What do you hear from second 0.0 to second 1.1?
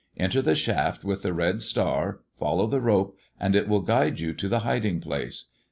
Enter the sh^f t